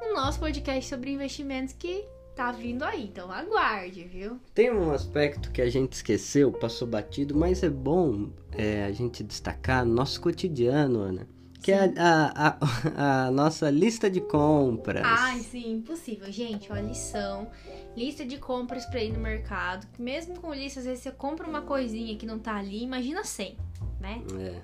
[0.00, 3.04] no nosso podcast sobre investimentos que tá vindo aí.
[3.04, 4.40] Então aguarde, viu?
[4.52, 9.22] Tem um aspecto que a gente esqueceu, passou batido, mas é bom é, a gente
[9.22, 11.28] destacar no nosso cotidiano, Ana.
[11.62, 11.78] Que sim.
[11.78, 12.58] é a,
[12.96, 15.02] a, a, nossa lista de compras.
[15.06, 16.30] Ai, sim, impossível.
[16.30, 17.48] Gente, ó, lição.
[17.96, 19.86] Lista de compras pra ir no mercado.
[19.98, 23.56] Mesmo com lista, às vezes você compra uma coisinha que não tá ali, imagina 100
[24.04, 24.22] né?
[24.38, 24.60] É.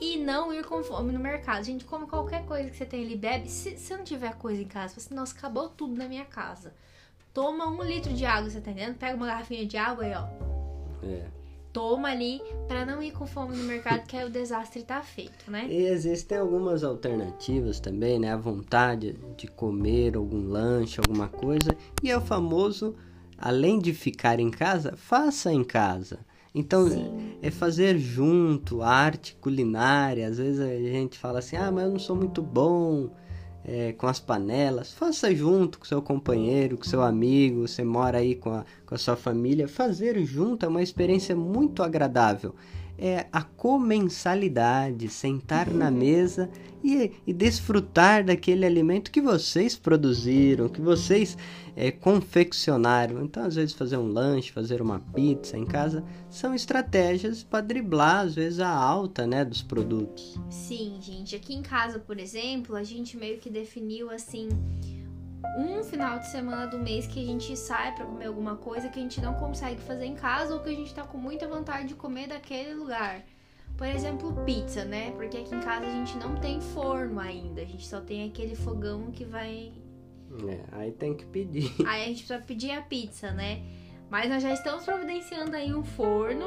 [0.00, 1.64] E não ir com fome no mercado.
[1.64, 3.48] Gente, come qualquer coisa que você tem ali, bebe.
[3.48, 6.72] Se você não tiver coisa em casa, você, nossa, acabou tudo na minha casa.
[7.34, 8.96] Toma um litro de água, você tá entendendo?
[8.96, 10.26] Pega uma garrafinha de água aí, ó.
[11.02, 11.26] É.
[11.72, 15.50] toma ali para não ir com fome no mercado, que aí o desastre tá feito,
[15.50, 15.66] né?
[15.68, 18.32] E existem algumas alternativas também, né?
[18.32, 21.76] A vontade de comer algum lanche, alguma coisa.
[22.02, 22.96] E é o famoso,
[23.36, 26.18] além de ficar em casa, faça em casa.
[26.58, 27.36] Então, Sim.
[27.42, 30.26] é fazer junto, arte culinária.
[30.26, 33.10] Às vezes a gente fala assim, ah, mas eu não sou muito bom
[33.62, 34.90] é, com as panelas.
[34.90, 38.98] Faça junto com seu companheiro, com seu amigo, você mora aí com a, com a
[38.98, 39.68] sua família.
[39.68, 42.54] Fazer junto é uma experiência muito agradável.
[42.98, 46.50] É a comensalidade, sentar na mesa
[46.82, 51.36] e, e desfrutar daquele alimento que vocês produziram, que vocês
[51.74, 53.22] é, confeccionaram.
[53.22, 58.20] Então, às vezes, fazer um lanche, fazer uma pizza em casa são estratégias para driblar,
[58.20, 60.40] às vezes, a alta né, dos produtos.
[60.48, 61.36] Sim, gente.
[61.36, 64.48] Aqui em casa, por exemplo, a gente meio que definiu assim
[65.56, 68.98] um final de semana do mês que a gente sai para comer alguma coisa que
[68.98, 71.88] a gente não consegue fazer em casa ou que a gente tá com muita vontade
[71.88, 73.22] de comer daquele lugar.
[73.76, 75.10] Por exemplo, pizza, né?
[75.12, 78.54] Porque aqui em casa a gente não tem forno ainda, a gente só tem aquele
[78.54, 79.72] fogão que vai.
[80.48, 81.72] É, aí tem que pedir.
[81.86, 83.62] Aí a gente precisa pedir a pizza, né?
[84.10, 86.46] Mas nós já estamos providenciando aí um forno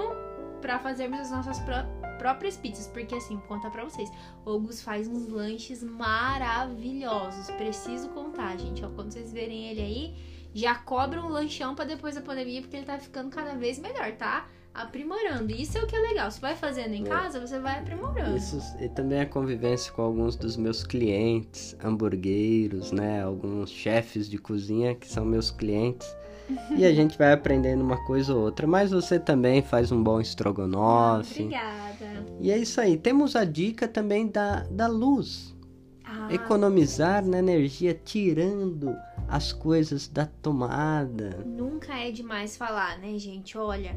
[0.61, 4.11] para fazermos as nossas pró próprias pizzas, porque assim, vou contar pra vocês,
[4.45, 7.49] o Augusto faz uns lanches maravilhosos.
[7.51, 8.85] Preciso contar, gente.
[8.85, 10.15] Ó, quando vocês verem ele aí,
[10.53, 14.11] já cobra um lanchão para depois da pandemia, porque ele tá ficando cada vez melhor,
[14.13, 14.47] tá?
[14.73, 15.51] Aprimorando.
[15.51, 16.29] Isso é o que é legal.
[16.29, 17.07] Você vai fazendo em É.
[17.07, 18.37] casa, você vai aprimorando.
[18.37, 23.23] Isso e também a convivência com alguns dos meus clientes, hamburgueiros, né?
[23.23, 26.07] Alguns chefes de cozinha que são meus clientes.
[26.75, 28.65] E a gente vai aprendendo uma coisa ou outra.
[28.67, 31.43] Mas você também faz um bom estrogonofe.
[31.43, 32.25] Obrigada.
[32.39, 32.97] E é isso aí.
[32.97, 35.55] Temos a dica também da, da luz.
[36.03, 38.95] Ah, Economizar na energia tirando
[39.27, 41.43] as coisas da tomada.
[41.45, 43.57] Nunca é demais falar, né, gente?
[43.57, 43.95] Olha,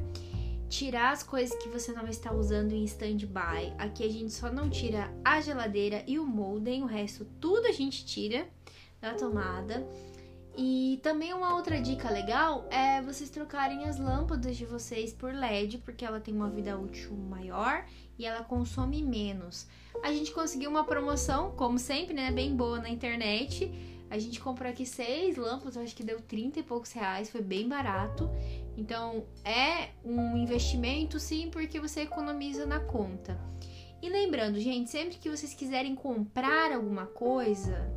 [0.69, 3.73] tirar as coisas que você não está usando em stand-by.
[3.79, 7.73] Aqui a gente só não tira a geladeira e o molden, o resto tudo a
[7.73, 8.47] gente tira
[9.01, 9.87] da tomada.
[10.57, 15.79] E também uma outra dica legal é vocês trocarem as lâmpadas de vocês por LED,
[15.79, 17.87] porque ela tem uma vida útil maior
[18.19, 19.67] e ela consome menos.
[20.03, 23.73] A gente conseguiu uma promoção, como sempre, né, bem boa na internet.
[24.11, 27.67] A gente comprou aqui seis lâmpadas, acho que deu 30 e poucos reais, foi bem
[27.67, 28.29] barato.
[28.77, 33.41] Então é um investimento sim, porque você economiza na conta.
[34.03, 37.91] E lembrando, gente, sempre que vocês quiserem comprar alguma coisa,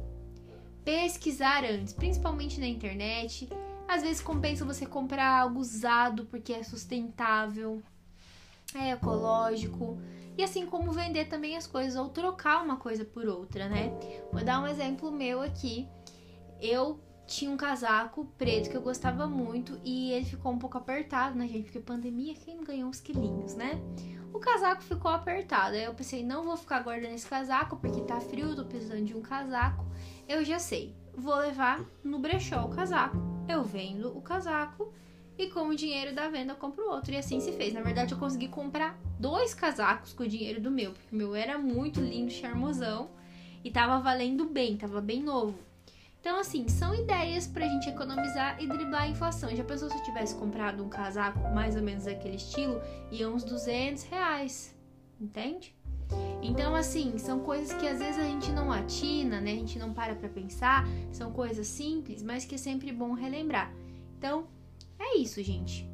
[0.86, 3.50] pesquisar antes, principalmente na internet.
[3.88, 7.82] Às vezes compensa você comprar algo usado porque é sustentável,
[8.74, 9.98] é ecológico.
[10.38, 13.92] E assim como vender também as coisas ou trocar uma coisa por outra, né?
[14.32, 15.88] Vou dar um exemplo meu aqui.
[16.62, 21.38] Eu tinha um casaco preto que eu gostava muito e ele ficou um pouco apertado,
[21.38, 21.64] né, gente?
[21.64, 23.82] Porque pandemia, quem ganhou uns quilinhos, né?
[24.34, 25.76] O casaco ficou apertado.
[25.76, 29.16] Aí eu pensei, não vou ficar guardando esse casaco porque tá frio, tô precisando de
[29.16, 29.86] um casaco.
[30.28, 33.18] Eu já sei, vou levar no brechó o casaco.
[33.48, 34.92] Eu vendo o casaco
[35.38, 37.14] e com o dinheiro da venda eu compro outro.
[37.14, 37.74] E assim se fez.
[37.74, 41.36] Na verdade, eu consegui comprar dois casacos com o dinheiro do meu, porque o meu
[41.36, 43.12] era muito lindo, charmosão
[43.64, 45.60] e tava valendo bem, tava bem novo.
[46.20, 49.56] Então, assim, são ideias pra gente economizar e driblar a inflação.
[49.56, 52.82] Já pensou se eu tivesse comprado um casaco mais ou menos daquele estilo?
[53.12, 54.76] Ia uns 200 reais,
[55.22, 55.75] entende?
[56.42, 59.52] Então, assim, são coisas que às vezes a gente não atina, né?
[59.52, 60.86] A gente não para pra pensar.
[61.12, 63.74] São coisas simples, mas que é sempre bom relembrar.
[64.18, 64.48] Então,
[65.00, 65.90] é isso, gente.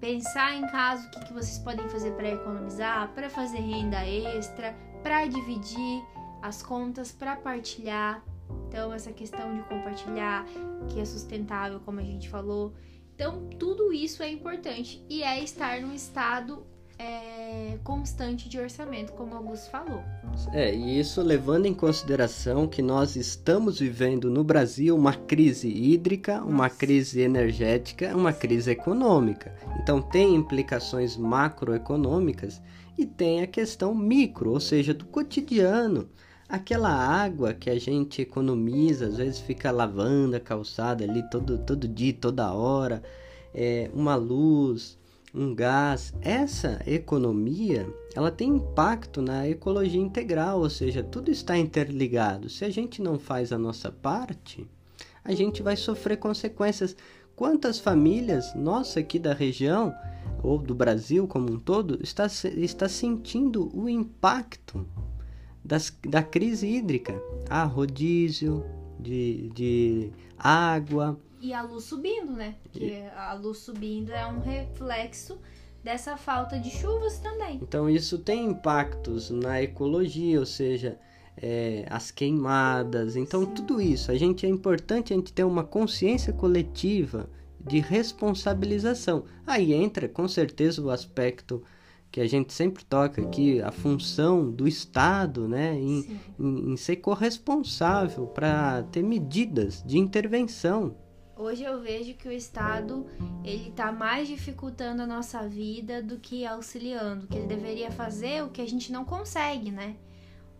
[0.00, 4.74] Pensar em casa o que, que vocês podem fazer para economizar, para fazer renda extra,
[5.02, 6.02] para dividir
[6.42, 8.24] as contas, para partilhar.
[8.66, 10.44] Então, essa questão de compartilhar,
[10.88, 12.74] que é sustentável, como a gente falou.
[13.14, 16.66] Então, tudo isso é importante e é estar num estado
[17.02, 20.00] é, constante de orçamento, como o Augusto falou.
[20.52, 26.42] É, e isso levando em consideração que nós estamos vivendo no Brasil uma crise hídrica,
[26.42, 26.76] uma Nossa.
[26.76, 29.54] crise energética, uma crise econômica.
[29.82, 32.62] Então tem implicações macroeconômicas
[32.96, 36.08] e tem a questão micro, ou seja, do cotidiano.
[36.48, 41.88] Aquela água que a gente economiza, às vezes fica lavando a calçada ali todo, todo
[41.88, 43.02] dia, toda hora,
[43.54, 44.98] é, uma luz,
[45.34, 46.12] um gás.
[46.20, 52.48] Essa economia, ela tem impacto na ecologia integral, ou seja, tudo está interligado.
[52.48, 54.66] Se a gente não faz a nossa parte,
[55.24, 56.96] a gente vai sofrer consequências.
[57.34, 59.94] Quantas famílias, nossa aqui da região,
[60.42, 64.86] ou do Brasil como um todo, está, está sentindo o impacto
[65.64, 67.20] das, da crise hídrica?
[67.48, 68.64] Ah, rodízio
[68.98, 72.54] de, de água, E a luz subindo, né?
[72.62, 75.40] Porque a luz subindo é um reflexo
[75.82, 77.58] dessa falta de chuvas também.
[77.60, 80.96] Então isso tem impactos na ecologia, ou seja,
[81.36, 83.16] é, as queimadas.
[83.16, 83.54] Então Sim.
[83.54, 87.28] tudo isso, a gente é importante a gente ter uma consciência coletiva
[87.58, 89.24] de responsabilização.
[89.44, 91.60] Aí entra com certeza o aspecto
[92.08, 96.96] que a gente sempre toca aqui, a função do Estado, né, em, em, em ser
[96.96, 100.94] corresponsável para ter medidas de intervenção.
[101.36, 103.06] Hoje eu vejo que o Estado
[103.42, 108.50] ele está mais dificultando a nossa vida do que auxiliando, que ele deveria fazer o
[108.50, 109.96] que a gente não consegue, né?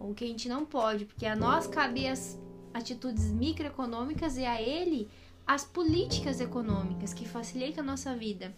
[0.00, 2.40] Ou o que a gente não pode, porque a nós cabe as
[2.72, 5.08] atitudes microeconômicas e a ele
[5.46, 8.54] as políticas econômicas que facilitam a nossa vida.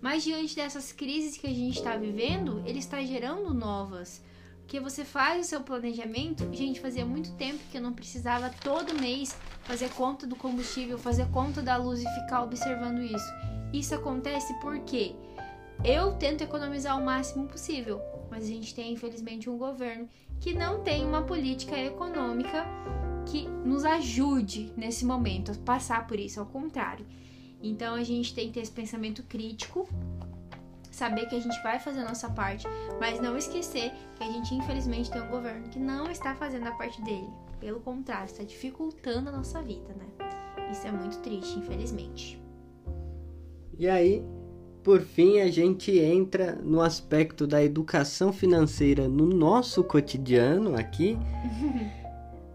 [0.00, 4.22] Mas diante dessas crises que a gente está vivendo, ele está gerando novas.
[4.70, 6.48] Porque você faz o seu planejamento.
[6.52, 11.28] Gente, fazia muito tempo que eu não precisava todo mês fazer conta do combustível, fazer
[11.32, 13.34] conta da luz e ficar observando isso.
[13.72, 15.16] Isso acontece porque
[15.84, 20.84] eu tento economizar o máximo possível, mas a gente tem infelizmente um governo que não
[20.84, 22.64] tem uma política econômica
[23.26, 27.04] que nos ajude nesse momento a passar por isso, ao contrário.
[27.60, 29.88] Então a gente tem que ter esse pensamento crítico,
[31.00, 32.66] saber que a gente vai fazer a nossa parte,
[33.00, 36.72] mas não esquecer que a gente infelizmente tem um governo que não está fazendo a
[36.72, 37.26] parte dele.
[37.58, 40.70] Pelo contrário, está dificultando a nossa vida, né?
[40.70, 42.38] Isso é muito triste, infelizmente.
[43.78, 44.22] E aí,
[44.82, 51.18] por fim, a gente entra no aspecto da educação financeira no nosso cotidiano aqui.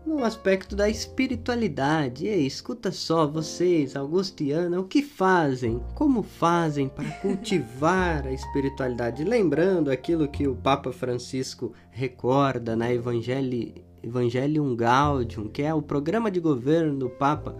[0.06, 2.28] no aspecto da espiritualidade.
[2.28, 5.82] Ei, escuta só, vocês, Augustiana, o que fazem?
[5.96, 9.24] Como fazem para cultivar a espiritualidade?
[9.24, 16.30] Lembrando aquilo que o Papa Francisco recorda na Evangelii, Evangelium Gaudium, que é o programa
[16.30, 17.58] de governo do Papa.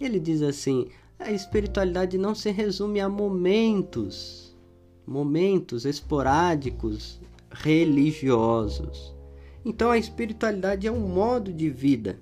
[0.00, 4.56] Ele diz assim: a espiritualidade não se resume a momentos,
[5.06, 9.15] momentos esporádicos religiosos
[9.68, 12.20] então a espiritualidade é um modo de vida,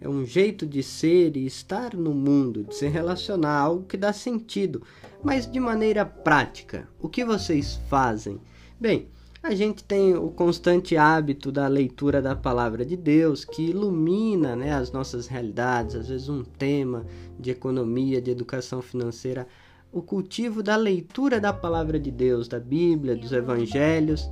[0.00, 4.10] é um jeito de ser e estar no mundo, de se relacionar, algo que dá
[4.10, 4.82] sentido,
[5.22, 6.88] mas de maneira prática.
[6.98, 8.40] O que vocês fazem?
[8.80, 9.08] Bem,
[9.42, 14.72] a gente tem o constante hábito da leitura da palavra de Deus, que ilumina né,
[14.72, 17.04] as nossas realidades, às vezes um tema
[17.38, 19.46] de economia, de educação financeira,
[19.92, 24.26] o cultivo da leitura da palavra de Deus, da Bíblia, dos evangelhos,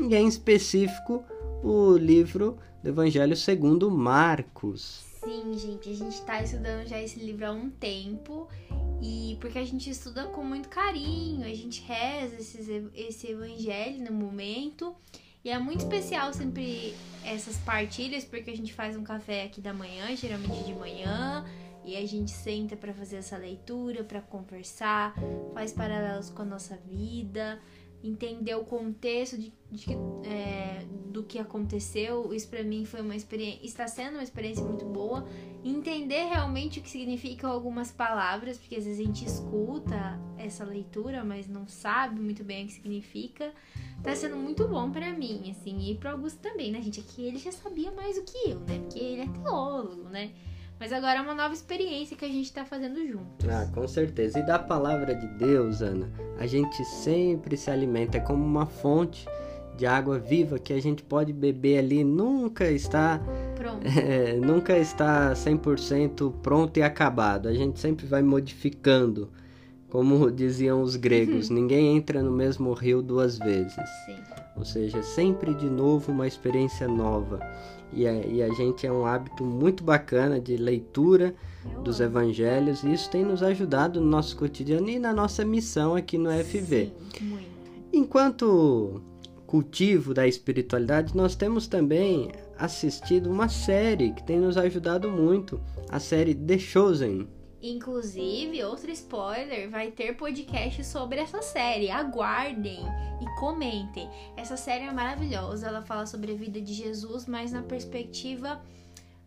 [0.00, 1.22] e em específico
[1.62, 5.04] o livro do Evangelho segundo Marcos.
[5.22, 8.48] Sim, gente, a gente está estudando já esse livro há um tempo
[9.02, 14.12] e porque a gente estuda com muito carinho, a gente reza esses, esse evangelho no
[14.12, 14.94] momento.
[15.44, 16.94] E é muito especial sempre
[17.24, 21.44] essas partilhas, porque a gente faz um café aqui da manhã, geralmente de manhã,
[21.82, 25.14] e a gente senta para fazer essa leitura, para conversar,
[25.54, 27.58] faz paralelos com a nossa vida
[28.02, 29.86] entender o contexto de, de
[30.24, 32.32] é, do que aconteceu.
[32.32, 35.26] Isso para mim foi uma experiência, está sendo uma experiência muito boa.
[35.62, 41.22] Entender realmente o que significam algumas palavras, porque às vezes a gente escuta essa leitura,
[41.22, 43.52] mas não sabe muito bem o que significa.
[44.02, 47.00] Tá sendo muito bom para mim, assim, e para Augusto também, né, gente?
[47.00, 48.78] Aqui ele já sabia mais do que eu, né?
[48.78, 50.32] Porque ele é teólogo, né?
[50.80, 53.46] Mas agora é uma nova experiência que a gente está fazendo juntos.
[53.46, 54.38] Ah, com certeza.
[54.38, 58.16] E da palavra de Deus, Ana, a gente sempre se alimenta.
[58.16, 59.28] É como uma fonte
[59.76, 62.02] de água viva que a gente pode beber ali.
[62.02, 63.20] Nunca está.
[63.54, 63.80] Pronto.
[64.00, 67.46] É, nunca está 100% pronto e acabado.
[67.46, 69.30] A gente sempre vai modificando.
[69.90, 71.56] Como diziam os gregos, uhum.
[71.56, 73.74] ninguém entra no mesmo rio duas vezes.
[74.06, 74.16] Sim.
[74.56, 77.40] Ou seja, sempre de novo uma experiência nova
[77.92, 81.34] e a, e a gente é um hábito muito bacana de leitura
[81.82, 86.16] dos evangelhos e isso tem nos ajudado no nosso cotidiano e na nossa missão aqui
[86.16, 86.92] no FV.
[87.18, 87.38] Sim.
[87.92, 89.02] Enquanto
[89.46, 95.98] cultivo da espiritualidade, nós temos também assistido uma série que tem nos ajudado muito, a
[95.98, 97.26] série The Chosen.
[97.62, 101.90] Inclusive, outro spoiler, vai ter podcast sobre essa série.
[101.90, 102.80] Aguardem
[103.20, 104.08] e comentem.
[104.36, 108.62] Essa série é maravilhosa, ela fala sobre a vida de Jesus, mas na perspectiva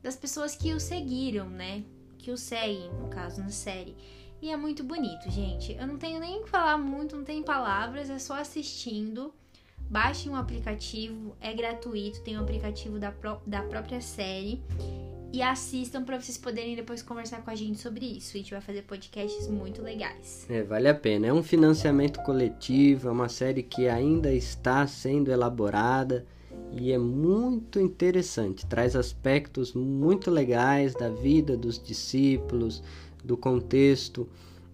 [0.01, 1.83] das pessoas que o seguiram, né?
[2.17, 3.95] Que o seguem, no caso, na série.
[4.41, 5.73] E é muito bonito, gente.
[5.73, 9.33] Eu não tenho nem que falar muito, não tem palavras, é só assistindo.
[9.79, 14.63] Baixem um aplicativo, é gratuito, tem um aplicativo da, pró da própria série
[15.33, 18.35] e assistam para vocês poderem depois conversar com a gente sobre isso.
[18.35, 20.45] A gente vai fazer podcasts muito legais.
[20.47, 21.25] É, vale a pena.
[21.25, 26.23] É um financiamento coletivo, é uma série que ainda está sendo elaborada
[26.71, 28.63] e é muito interessante.
[28.67, 32.83] Traz aspectos muito legais da vida dos discípulos,
[33.23, 34.29] do contexto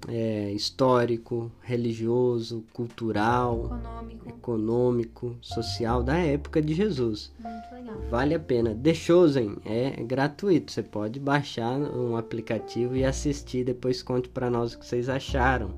[0.08, 4.30] é, histórico, religioso, cultural, Econômico.
[4.30, 7.32] econômico, social da época de Jesus.
[7.40, 7.98] Muito legal.
[8.10, 8.74] Vale a pena.
[8.76, 10.72] The Chosen é gratuito.
[10.72, 13.64] Você pode baixar um aplicativo e assistir.
[13.64, 15.72] Depois conte para nós o que vocês acharam.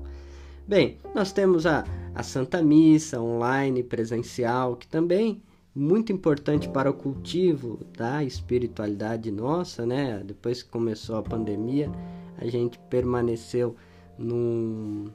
[0.66, 5.42] Bem, nós temos a, a Santa Missa online, presencial, que também
[5.74, 10.22] muito importante para o cultivo da espiritualidade nossa, né?
[10.24, 11.90] Depois que começou a pandemia,
[12.38, 13.74] a gente permaneceu
[14.22, 15.10] num,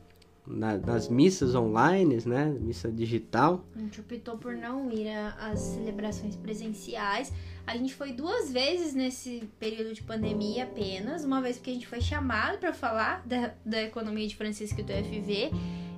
[0.45, 2.45] na, nas missas online, né?
[2.60, 3.66] Missa digital.
[3.76, 7.32] A gente optou por não ir às celebrações presenciais.
[7.66, 11.24] A gente foi duas vezes nesse período de pandemia apenas.
[11.24, 14.84] Uma vez porque a gente foi chamado para falar da, da economia de Francisco e
[14.84, 15.51] do FV.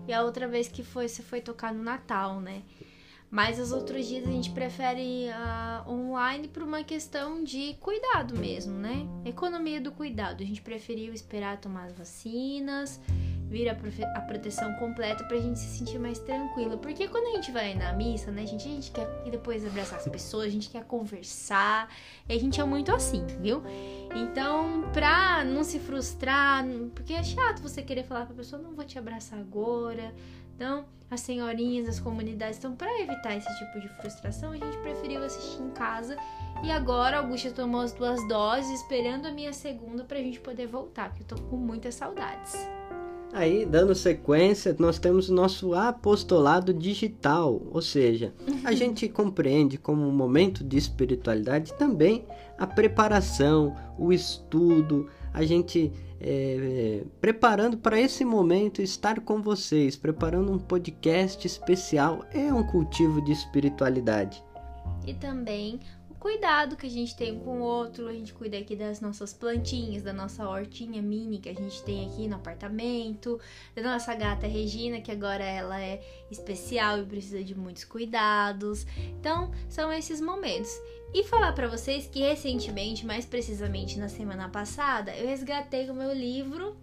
[0.08, 2.64] E a outra vez que foi, você foi tocar no Natal, né?
[3.32, 8.74] Mas os outros dias a gente prefere uh, online por uma questão de cuidado mesmo,
[8.74, 9.08] né?
[9.24, 10.42] Economia do cuidado.
[10.42, 13.00] A gente preferiu esperar tomar as vacinas,
[13.48, 16.76] vir a, a proteção completa pra gente se sentir mais tranquila.
[16.76, 20.00] Porque quando a gente vai na missa, né, gente, a gente quer ir depois abraçar
[20.00, 21.88] as pessoas, a gente quer conversar.
[22.28, 23.62] E a gente é muito assim, viu?
[24.16, 26.66] Então, pra não se frustrar,
[26.96, 30.12] porque é chato você querer falar pra pessoa, não vou te abraçar agora
[30.60, 32.60] então, as senhorinhas, as comunidades.
[32.60, 36.18] Então, para evitar esse tipo de frustração, a gente preferiu assistir em casa.
[36.62, 40.68] E agora a Augusta tomou as duas doses, esperando a minha segunda pra gente poder
[40.68, 42.58] voltar, porque eu tô com muitas saudades.
[43.32, 48.34] Aí, dando sequência, nós temos o nosso apostolado digital, ou seja,
[48.66, 52.26] a gente compreende como um momento de espiritualidade também
[52.58, 60.52] a preparação, o estudo, a gente é, preparando para esse momento estar com vocês, preparando
[60.52, 64.44] um podcast especial, é um cultivo de espiritualidade.
[65.08, 68.76] E também o cuidado que a gente tem com o outro, a gente cuida aqui
[68.76, 73.40] das nossas plantinhas, da nossa hortinha mini que a gente tem aqui no apartamento,
[73.74, 78.86] da nossa gata Regina, que agora ela é especial e precisa de muitos cuidados.
[79.20, 80.70] Então, são esses momentos.
[81.14, 86.14] E falar para vocês que recentemente, mais precisamente na semana passada, eu resgatei o meu
[86.14, 86.78] livro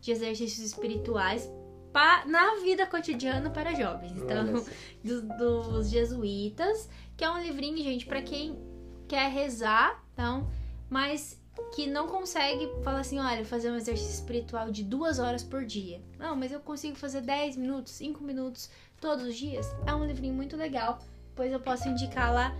[0.00, 1.48] de exercícios espirituais
[1.92, 4.12] pa, na vida cotidiana para jovens.
[4.16, 4.64] Então,
[5.04, 8.58] dos, dos jesuítas, que é um livrinho, gente, para quem
[9.06, 10.50] quer rezar, então,
[10.88, 11.40] mas
[11.74, 16.00] que não consegue falar assim, olha, fazer um exercício espiritual de duas horas por dia.
[16.18, 19.66] Não, mas eu consigo fazer 10 minutos, 5 minutos todos os dias.
[19.86, 20.98] É um livrinho muito legal.
[21.28, 22.56] Depois eu posso indicar lá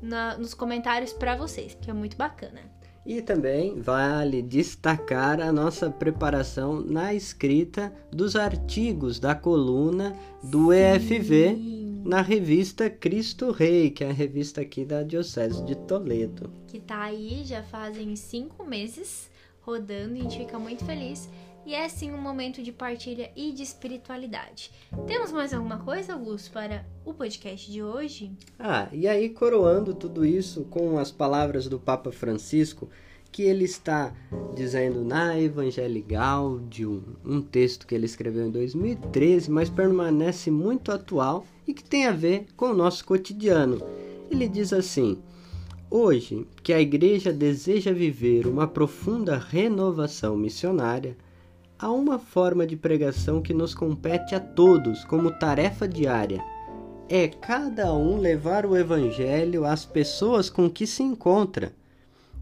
[0.00, 2.60] na, nos comentários para vocês, que é muito bacana.
[3.06, 11.14] E também vale destacar a nossa preparação na escrita dos artigos da coluna do Sim.
[11.14, 16.50] EFV na revista Cristo Rei, que é a revista aqui da Diocese de Toledo.
[16.66, 19.30] Que tá aí já fazem cinco meses
[19.60, 21.28] rodando e a gente fica muito feliz
[21.68, 24.70] e é sim um momento de partilha e de espiritualidade.
[25.06, 28.32] Temos mais alguma coisa, Augusto, para o podcast de hoje?
[28.58, 32.88] Ah, e aí coroando tudo isso com as palavras do Papa Francisco,
[33.30, 34.14] que ele está
[34.54, 41.44] dizendo na Evangelii Gaudium, um texto que ele escreveu em 2013, mas permanece muito atual
[41.66, 43.82] e que tem a ver com o nosso cotidiano.
[44.30, 45.18] Ele diz assim:
[45.90, 51.14] Hoje, que a Igreja deseja viver uma profunda renovação missionária,
[51.78, 56.42] há uma forma de pregação que nos compete a todos como tarefa diária.
[57.08, 61.72] É cada um levar o Evangelho às pessoas com que se encontra,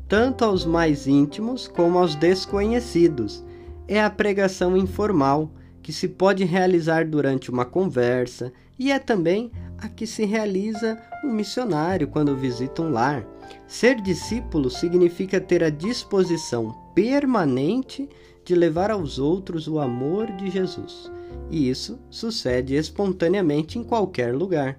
[0.08, 3.44] tanto aos mais íntimos como aos desconhecidos.
[3.86, 5.50] É a pregação informal,
[5.82, 11.30] que se pode realizar durante uma conversa, e é também a que se realiza um
[11.30, 13.24] missionário quando visita um lar.
[13.68, 18.08] Ser discípulo significa ter a disposição permanente
[18.46, 21.10] de levar aos outros o amor de Jesus.
[21.50, 24.78] E isso sucede espontaneamente em qualquer lugar.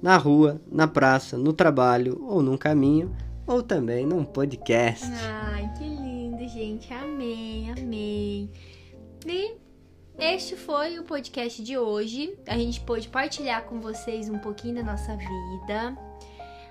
[0.00, 3.14] Na rua, na praça, no trabalho ou num caminho,
[3.46, 5.06] ou também num podcast.
[5.06, 6.92] Ai, que lindo, gente.
[6.92, 8.50] Amei, amei.
[9.26, 9.56] E
[10.18, 12.36] este foi o podcast de hoje.
[12.46, 15.96] A gente pôde partilhar com vocês um pouquinho da nossa vida.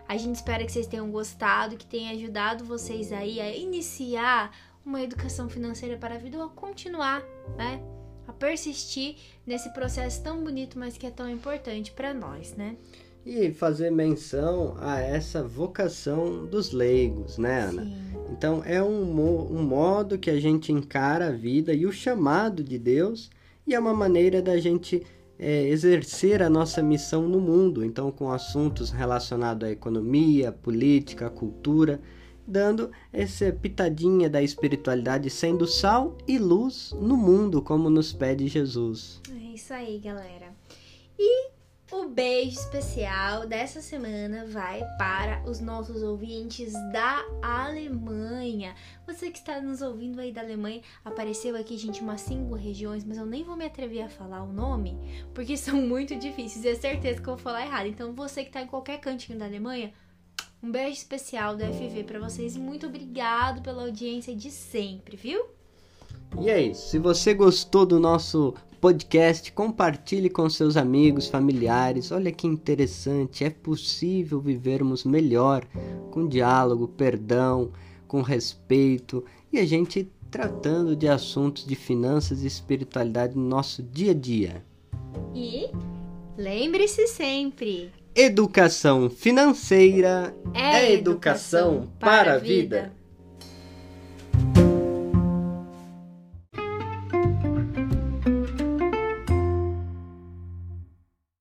[0.08, 4.52] A gente espera que vocês tenham gostado, que tenha ajudado vocês aí a iniciar
[4.86, 7.24] uma educação financeira para a vida ou a continuar,
[7.58, 7.82] né?
[8.28, 9.16] A persistir
[9.46, 12.76] nesse processo tão bonito, mas que é tão importante para nós, né?
[13.26, 17.84] E fazer menção a essa vocação dos leigos, né, Ana?
[17.84, 17.94] Sim.
[18.32, 22.80] Então é um, um modo que a gente encara a vida e o chamado de
[22.80, 23.30] Deus,
[23.68, 25.06] e é uma maneira da gente
[25.38, 32.00] é, exercer a nossa missão no mundo, então com assuntos relacionados à economia, política, cultura
[32.52, 39.22] dando essa pitadinha da espiritualidade, sendo sal e luz no mundo, como nos pede Jesus.
[39.32, 40.54] É isso aí, galera.
[41.18, 41.52] E
[41.91, 48.74] o beijo especial dessa semana vai para os nossos ouvintes da Alemanha.
[49.06, 53.18] Você que está nos ouvindo aí da Alemanha, apareceu aqui, gente, umas cinco regiões, mas
[53.18, 54.97] eu nem vou me atrever a falar o nome,
[55.34, 57.88] porque são muito difíceis e é certeza que eu vou falar errado.
[57.88, 59.91] Então, você que está em qualquer cantinho da Alemanha,
[60.64, 65.45] um beijo especial do FV para vocês e muito obrigado pela audiência de sempre, viu?
[66.39, 66.89] E é isso.
[66.89, 72.12] Se você gostou do nosso podcast, compartilhe com seus amigos, familiares.
[72.12, 75.66] Olha que interessante, é possível vivermos melhor
[76.09, 77.72] com diálogo, perdão,
[78.07, 84.12] com respeito e a gente tratando de assuntos de finanças e espiritualidade no nosso dia
[84.12, 84.66] a dia.
[85.36, 85.70] E
[86.38, 92.91] lembre-se sempre: educação financeira é educação para a vida.